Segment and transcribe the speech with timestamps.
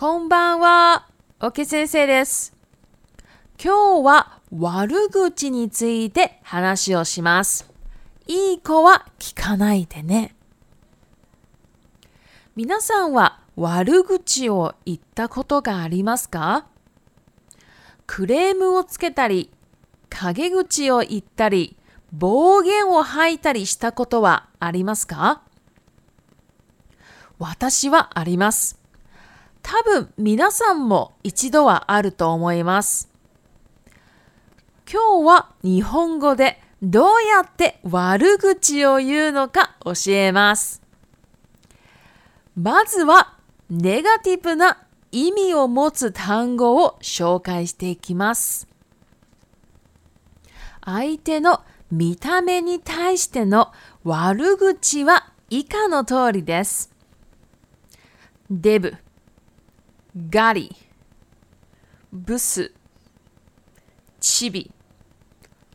[0.00, 1.08] こんばんは。
[1.40, 2.54] おけ先生です。
[3.60, 7.68] 今日は悪口について話をします。
[8.28, 10.36] いい子は聞かないでね。
[12.54, 16.68] 皆さんは悪口を言ったことがありますか
[18.06, 19.50] クレームをつけたり、
[20.10, 21.76] 陰口を言ったり、
[22.12, 25.42] 暴言を吐いたりしたことはありますか
[27.40, 28.78] 私はあります。
[29.70, 33.10] 多分皆さんも一度はあると思います。
[34.90, 40.80] 今日は日本語でどうやって悪口を言うのか教えます。
[42.56, 43.34] まずは
[43.68, 48.66] ネガティブな意味を持つ単語を紹介していきます。
[50.82, 51.60] 相手の
[51.90, 53.70] 見た目に対しての
[54.02, 56.90] 悪口は以下の通りです。
[58.48, 58.94] デブ
[60.30, 60.74] ガリ、
[62.12, 62.72] ブス、
[64.18, 64.68] チビ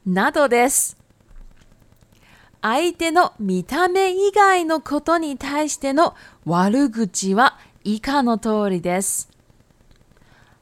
[0.06, 0.98] などです。
[2.62, 6.14] 相手の見た目以外のことに対しての
[6.46, 9.30] 悪口は以下の通りです。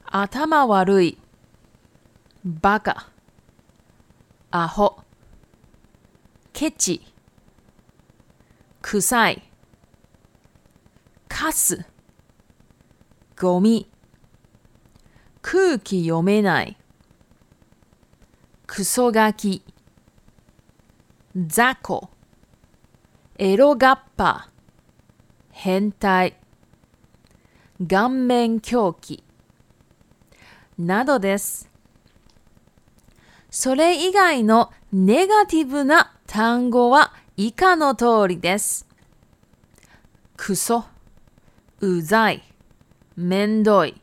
[0.05, 1.17] 頭悪い、
[2.45, 3.09] バカ、
[4.51, 4.99] アホ、
[6.53, 7.01] ケチ、
[8.83, 9.43] 臭い、
[11.27, 11.83] カス、
[13.41, 13.89] ゴミ
[15.41, 16.77] 空気読めない、
[18.67, 19.63] クソガキ、
[21.35, 22.07] 雑魚、
[23.39, 24.51] エロガッパ、
[25.49, 26.35] 変態、
[27.87, 29.23] 顔面狂気、
[30.77, 31.67] などです。
[33.49, 38.87] それ以外のネガティブな単語は以下の通りです。
[40.37, 40.85] クソ、
[41.79, 42.43] うざい。
[43.15, 43.99] めんどい、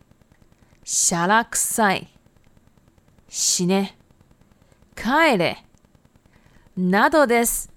[0.84, 2.08] しゃらくさい、
[3.28, 3.96] 死ね、
[4.94, 5.64] 帰れ、
[6.76, 7.70] などです。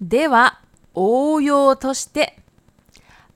[0.00, 0.60] では、
[0.94, 2.38] 応用として、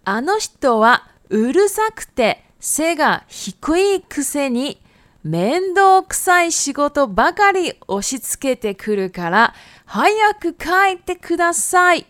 [0.05, 4.81] あの人はうるさくて背が低いくせに
[5.23, 9.55] 面倒くさい仕事ばかり押し付けてくるから
[9.85, 10.67] 早く帰
[10.99, 12.07] ってください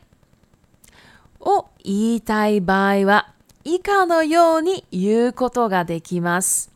[1.41, 3.31] を言いたい場合は
[3.65, 6.73] 以下のように言うことができます。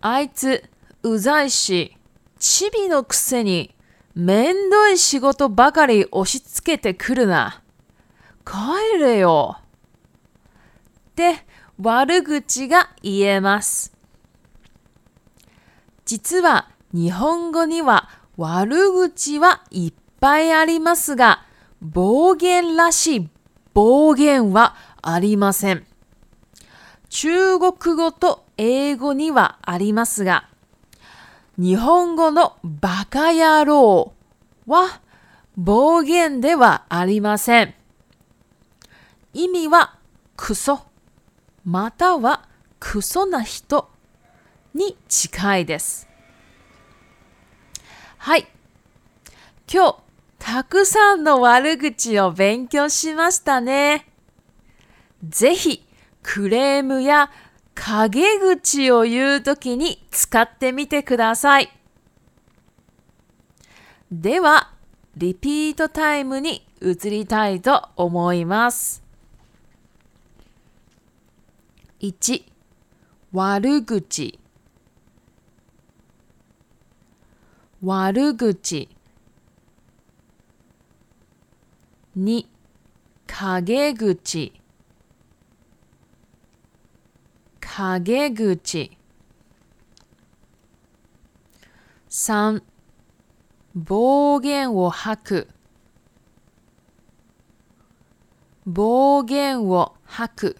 [0.00, 0.64] あいつ、
[1.02, 1.96] うざいし、
[2.38, 3.74] チビのくせに、
[4.14, 7.62] めんどい仕事ばかり押し付けてくるな。
[8.46, 9.58] 帰れよ。
[11.10, 11.44] って
[11.82, 13.92] 悪口が言えます。
[16.06, 21.44] 実は日本語には悪口はいっぱいありますが、
[21.82, 23.28] 暴言らしい
[23.74, 25.86] 暴言はありません。
[27.08, 30.48] 中国語と英語にはありますが、
[31.58, 34.12] 日本語のバカ野郎
[34.66, 35.00] は
[35.56, 37.74] 暴言ではありません。
[39.34, 39.94] 意味は
[40.36, 40.80] クソ、
[41.64, 42.46] または
[42.80, 43.88] クソな人
[44.74, 46.08] に近いです。
[48.18, 48.46] はい。
[49.72, 50.09] 今日
[50.40, 54.06] たくさんの悪口を勉強しましたね。
[55.28, 55.84] ぜひ、
[56.22, 57.30] クレームや
[57.74, 61.68] 陰口を言うときに使ってみてください。
[64.10, 64.72] では、
[65.16, 69.04] リピートタイムに移りたいと思います。
[72.00, 72.44] 1、
[73.34, 74.38] 悪口。
[77.82, 78.88] 悪口。
[82.20, 82.44] 2陰
[83.26, 83.64] 口
[88.04, 88.90] 陰口
[92.10, 92.62] 3
[93.74, 95.48] 暴言を吐く
[98.66, 100.56] 暴言を吐く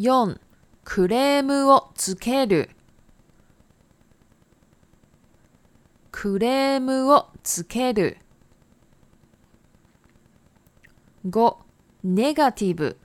[0.00, 0.38] 4
[0.84, 2.68] クレームをつける
[6.16, 8.16] クレームをつける。
[11.28, 11.56] 5.
[12.04, 12.96] ネガティブ。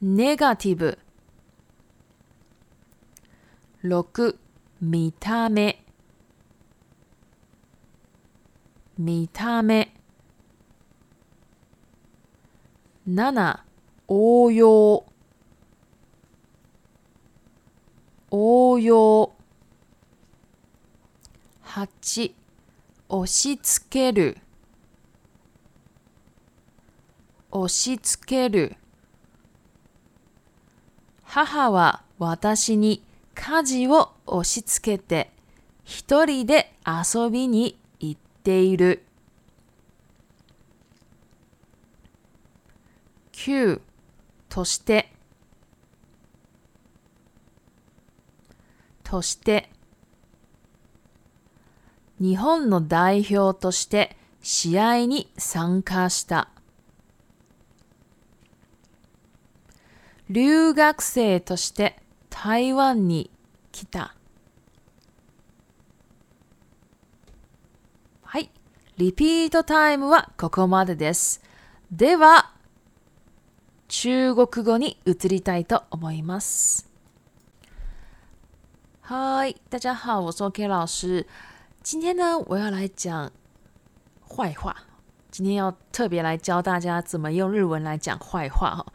[0.00, 0.98] ネガティブ。
[3.84, 4.36] 6.
[4.80, 5.84] 見た目。
[8.98, 9.94] 見た目。
[13.08, 13.60] 7.
[14.08, 15.04] 応用。
[18.32, 19.41] 応用。
[21.74, 22.34] 8
[23.08, 24.36] 押し付ける
[27.50, 28.76] 押し付ける
[31.22, 33.02] 母は私に
[33.34, 35.30] 家事を押し付けて
[35.82, 39.02] 一人で遊びに行っている
[43.32, 43.80] 9
[44.50, 45.10] として
[49.02, 49.70] として
[52.22, 56.48] 日本の代表として試合に参加した。
[60.30, 61.98] 留学生として
[62.30, 63.28] 台湾に
[63.72, 64.14] 来た。
[68.22, 68.50] はい。
[68.98, 71.42] リピートタイムはここまでです。
[71.90, 72.52] では、
[73.88, 76.88] 中国語に移りたいと思います。
[79.00, 81.26] は嗨，大家好，我是 OK 老师。
[81.82, 83.30] 今天呢，我要来讲
[84.36, 84.74] 坏话。
[85.32, 88.86] 今天要特别来教大家怎么用日文来讲坏话哈。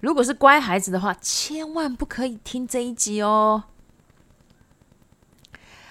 [0.00, 3.64] 如果是乖孩子的话，千万不可以听这一集哦。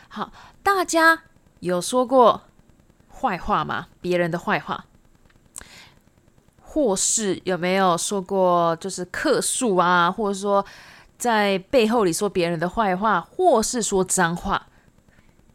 [0.09, 1.23] 好，大家
[1.61, 2.41] 有说过
[3.21, 3.87] 坏话吗？
[4.01, 4.85] 别人的坏话，
[6.61, 10.65] 或是有没有说过就是客数啊，或者说
[11.17, 14.67] 在背后里说别人的坏话，或是说脏话？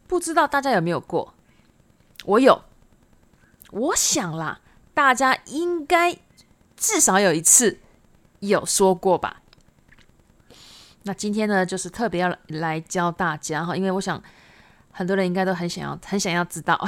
[0.07, 1.33] 不知道大家有没有过？
[2.25, 2.63] 我有，
[3.71, 4.61] 我想啦，
[4.93, 6.13] 大家应该
[6.77, 7.79] 至少有一次
[8.39, 9.41] 有说过吧？
[11.03, 14.21] 那今天呢，就是特别要来教大家哈，因为我想
[14.91, 16.75] 很多人应该都很想要、很想要知道。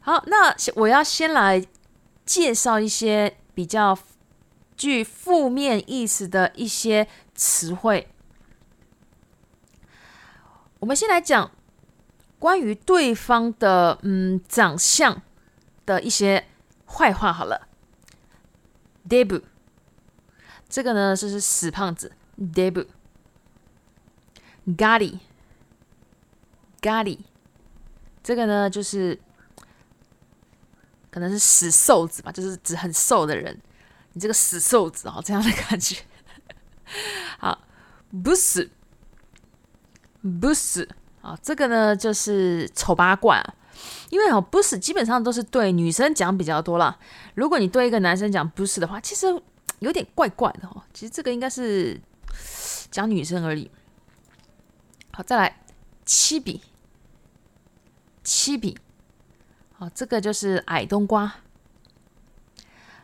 [0.00, 1.62] 好，那我要先来
[2.24, 3.96] 介绍一些比较
[4.76, 8.08] 具负面意思的一些词汇。
[10.78, 11.50] 我们先来讲。
[12.40, 15.20] 关于对方的嗯长相
[15.84, 16.42] 的一些
[16.86, 17.68] 坏话，好了
[19.06, 19.42] ，debu
[20.66, 25.18] 这个呢就是死胖子，debu，gali
[26.80, 27.18] gali
[28.22, 29.20] 这个呢就是
[31.10, 33.54] 可能是死瘦子吧，就是指很瘦的人，
[34.14, 35.96] 你这个死瘦子哦，这样的感觉，
[37.38, 37.60] 好
[38.10, 38.66] ，bus
[40.24, 40.88] bus。
[41.22, 43.42] 啊，这个呢就是丑八怪，
[44.10, 46.98] 因为 o 不是基本上都是对女生讲比较多了。
[47.34, 49.26] 如果你对一个男生讲不是的话，其实
[49.80, 50.82] 有点怪怪的哦。
[50.94, 52.00] 其实这个应该是
[52.90, 53.70] 讲女生而已。
[55.12, 55.56] 好，再来
[56.04, 56.62] 七笔，
[58.24, 58.78] 七笔。
[59.76, 61.34] 好，这个就是矮冬瓜。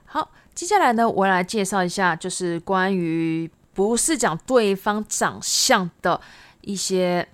[0.07, 6.19] 好，接下来呢，我来介绍一下，就是关于不是讲对方长相的
[6.63, 7.29] 一些。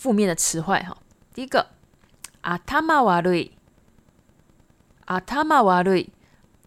[0.00, 0.96] 负面的词汇哈，
[1.34, 1.72] 第一个，
[2.40, 3.52] 阿塔玛瓦瑞，
[5.04, 6.08] 阿塔玛瓦瑞，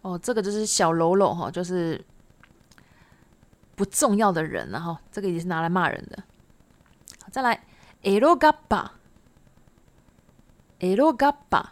[0.00, 2.02] 哦，这个就是小喽啰哈，就是
[3.74, 6.24] 不重要的人了，哈，这个也是拿来骂人的。
[7.30, 7.62] 再来
[8.02, 8.92] ，ero gaba。
[10.82, 11.62] ero gaba，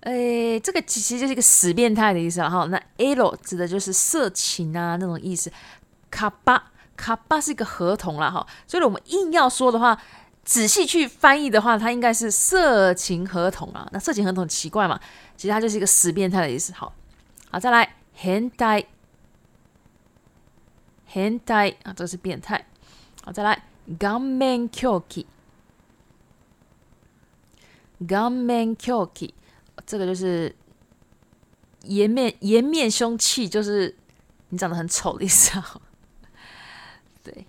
[0.00, 2.64] 诶，这个其实就是一个“死变态”的意思了哈。
[2.66, 5.50] 那 ero 指的就是色情啊那种意思
[6.10, 8.44] 卡巴卡巴是一个合同了哈。
[8.66, 9.96] 所以，我们硬要说的话，
[10.44, 13.88] 仔细去翻译的话，它应该是色情合同啊。
[13.92, 14.98] 那色情合同很奇怪嘛？
[15.36, 16.72] 其实它就是一个“死变态”的意思。
[16.72, 16.92] 好
[17.52, 18.84] 好，再来，handai
[21.14, 22.66] handai 啊，这是变态。
[23.24, 23.62] 好，再来
[23.96, 25.26] ，gunman k o o k i
[28.02, 29.34] Gunman k o o k i
[29.86, 30.54] 这个就是
[31.84, 33.94] 颜面颜面凶器，就是
[34.48, 35.80] 你长得很丑的意思哈。
[37.22, 37.46] 对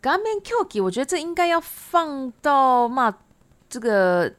[0.00, 3.12] ，Gunman k o o k i 我觉得这应该要放到骂
[3.68, 4.32] 这个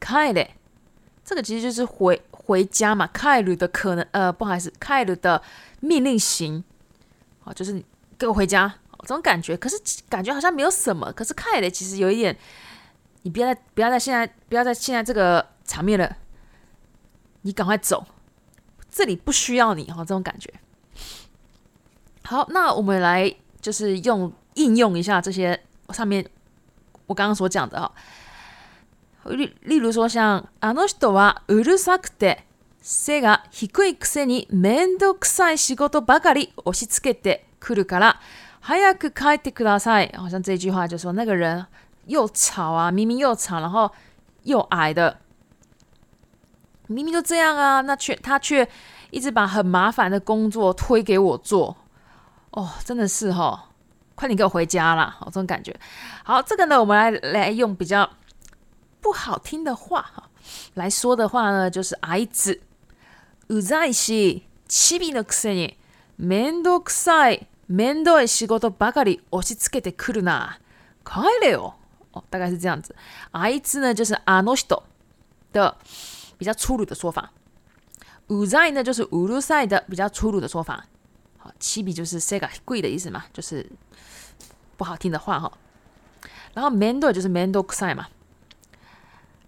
[0.00, 0.50] k d
[1.24, 5.40] 这个其实就是回回家嘛，kai e 的可能呃，不好意思，kai e 的
[5.80, 6.62] 命令型，
[7.40, 7.82] 好，就是
[8.18, 8.70] 给我回家。
[9.04, 9.76] 这种感觉，可是
[10.08, 11.12] 感觉好像没有什么。
[11.12, 12.36] 可是看的其实有一点，
[13.22, 16.16] 你不要再不要再现在不要再现在这个场面了，
[17.42, 18.04] 你赶快走，
[18.90, 19.98] 这里不需要你哈。
[19.98, 20.52] 这种感觉，
[22.24, 26.28] 好，那我们来就是用应用一下这些上面
[27.06, 27.92] 我刚刚所讲的哈，
[29.26, 32.38] 例例如说像あの人はうるさくて。
[33.06, 38.20] 背が低いせに面倒くさい仕事ばかり押し付けてくるから。
[38.98, 40.10] く帰ってください。
[40.16, 41.66] 好像这句话就说那个人
[42.06, 43.92] 又吵啊，明明又吵，然后
[44.44, 45.18] 又矮的，
[46.88, 48.66] 明明就这样啊，那却他却
[49.10, 51.76] 一直把很麻烦的工作推给我做，
[52.52, 53.58] 哦，真的是哦，
[54.14, 55.14] 快点给我回家啦。
[55.20, 55.74] 哦、这种感觉。
[56.24, 58.08] 好，这个呢，我们来来用比较
[59.00, 60.28] 不好听的话哈
[60.74, 62.62] 来说的话呢，就是矮子、
[63.48, 65.76] 无才气、痴迷的癖、你、
[66.16, 67.46] 面都苦塞。
[67.68, 70.60] 面倒い仕事ばかり押し付けてくるな。
[71.04, 71.76] 帰れよ。
[72.30, 72.94] 大概是这样子。
[73.32, 74.82] あいつ呢就是あの人
[75.52, 75.76] 的
[76.38, 77.30] 比较粗鲁的说法。
[78.28, 80.84] うざい呢就是うるさい的比较粗鲁的说法。
[81.38, 83.66] 好，七就是背が低い的意思嘛，就是
[84.78, 85.52] 不好听的话
[86.54, 88.06] 然后面倒就是 m e n d い嘛。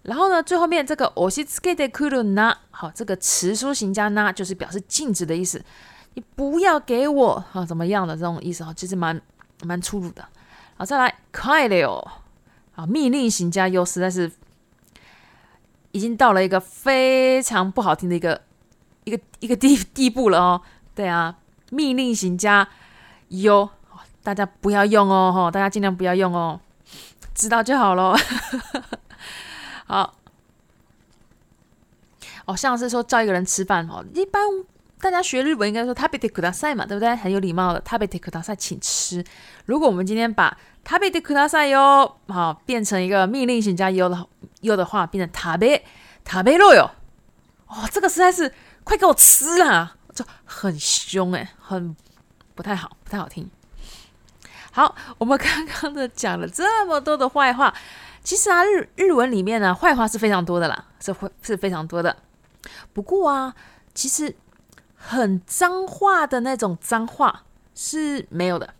[0.03, 5.61] 然后呢，最后面这个押し付けてくるな，好，这个词书形加な就是表示禁止的意思。
[6.17, 9.21] 你不要给我啊，怎么样的这种意思啊，其实蛮
[9.63, 10.27] 蛮粗鲁的。
[10.75, 12.05] 好，再来快爱的哦。
[12.73, 14.31] 啊，命令型加油，实在是
[15.91, 18.41] 已经到了一个非常不好听的一个
[19.03, 20.61] 一个一个地地步了哦。
[20.95, 21.37] 对啊，
[21.69, 22.67] 命令型加
[23.27, 23.69] 油，
[24.23, 26.59] 大家不要用哦，哈，大家尽量不要用哦，
[27.35, 28.17] 知道就好咯。
[29.85, 30.15] 好，
[32.45, 34.41] 哦，像是说叫一个人吃饭哦，一般。
[34.99, 37.15] 大家学日文应该说“タベください嘛，对不对？
[37.15, 39.23] 很有礼貌的“タベください，请吃”。
[39.67, 44.27] 如果我们今天把“タベください哟，好，变成一个命令型加“哟”的
[44.61, 45.85] “哟”的话，变成“他被
[46.23, 46.89] 他被肉哟”，
[47.67, 48.51] 哦，这个实在是
[48.83, 51.95] 快给我吃啦，就很凶诶，很
[52.55, 53.47] 不太好，不太好听。
[54.71, 57.71] 好，我们刚刚的讲了这么多的坏话，
[58.23, 62.15] 其实啊，日日文里面呢，坏话是非常多的啦，是会是非常多的。
[62.93, 63.53] 不过啊，
[63.93, 64.35] 其实。
[64.97, 67.43] 很脏话的那种脏话
[67.75, 68.73] 是没有的，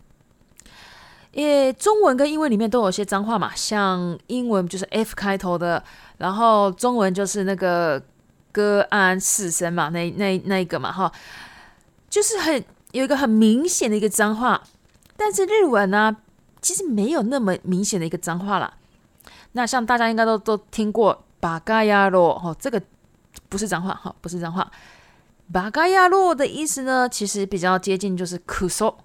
[1.32, 5.82] 诶，中文跟英文里面都有些脏话嘛，像英文就是 F 开头的，
[6.18, 8.02] 然后中文就是那个
[8.50, 11.10] 哥安四声嘛，那那那一个嘛，哈，
[12.10, 14.60] 就是很有一个很明显的一个脏话，
[15.16, 16.14] 但是日文呢，
[16.60, 18.74] 其实没有那么明显的一个脏话啦。
[19.52, 22.82] 那像大家应该都都听过把嘎呀罗，哦，这个
[23.48, 24.68] 不是脏话，哈，不是脏话。
[25.50, 28.98] 巴嘎亚洛的意思呢，其实比较接近就是“可说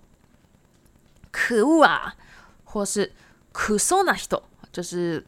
[1.31, 2.15] 可恶啊，
[2.65, 3.13] 或是
[3.53, 5.25] “可恶”那西多，就是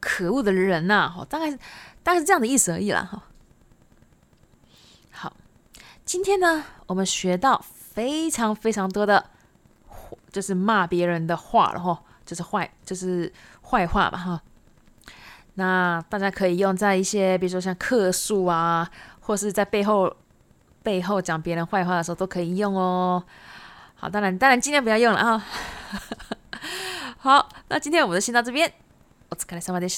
[0.00, 1.56] 可恶的人呐，哈，大概是
[2.02, 3.22] 大概是这样的意思而已啦，哈。
[5.10, 5.32] 好，
[6.04, 9.30] 今天呢，我们学到非常非常多的，
[10.30, 13.32] 就是骂别人的话了，哈，就是坏，就是
[13.62, 14.42] 坏话吧，哈。
[15.58, 18.88] 那大家可以用在一些，比如说像客数啊，
[19.18, 20.16] 或是在背后
[20.84, 23.22] 背后讲别人坏话的时候都可以用哦。
[23.96, 25.44] 好，当然，当然尽量不要用了啊。
[27.18, 28.72] 好，那今天我们就先到这边。
[29.30, 29.90] 我只看了三遍电